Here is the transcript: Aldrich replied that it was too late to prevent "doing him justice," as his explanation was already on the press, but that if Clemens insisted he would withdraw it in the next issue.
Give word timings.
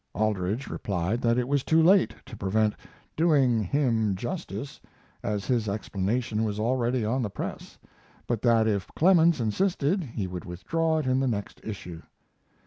Aldrich 0.15 0.67
replied 0.67 1.21
that 1.21 1.37
it 1.37 1.47
was 1.47 1.63
too 1.63 1.79
late 1.79 2.15
to 2.25 2.35
prevent 2.35 2.73
"doing 3.15 3.59
him 3.61 4.15
justice," 4.15 4.79
as 5.21 5.45
his 5.45 5.69
explanation 5.69 6.43
was 6.43 6.59
already 6.59 7.05
on 7.05 7.21
the 7.21 7.29
press, 7.29 7.77
but 8.25 8.41
that 8.41 8.67
if 8.67 8.87
Clemens 8.95 9.39
insisted 9.39 10.03
he 10.03 10.25
would 10.25 10.43
withdraw 10.43 10.97
it 10.97 11.05
in 11.05 11.19
the 11.19 11.27
next 11.27 11.61
issue. 11.63 12.01